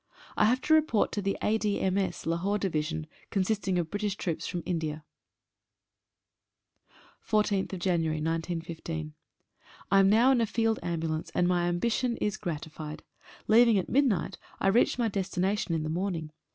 I 0.35 0.45
have 0.45 0.61
to 0.61 0.73
report 0.73 1.11
to 1.11 1.21
the 1.21 1.37
A.D.M.S., 1.43 2.25
Lahore 2.25 2.57
Division, 2.57 3.05
consisting 3.29 3.77
of 3.77 3.91
British 3.91 4.15
troops 4.15 4.47
from 4.47 4.63
India. 4.65 5.03
«> 6.31 6.91
H 7.23 7.29
•$> 7.47 7.67
14/1/15. 7.69 8.83
JAM 9.93 10.09
now 10.09 10.31
in 10.31 10.41
a 10.41 10.47
field 10.47 10.79
ambulance, 10.81 11.31
and 11.35 11.47
my 11.47 11.67
ambition 11.67 12.17
i< 12.19 12.29
gratified. 12.41 13.03
Leaving 13.47 13.77
at 13.77 13.89
midnight 13.89 14.39
I 14.59 14.69
reached 14.69 14.97
my 14.97 15.07
des 15.07 15.19
tination 15.21 15.69
in 15.75 15.83
the 15.83 15.87
morning. 15.89 16.31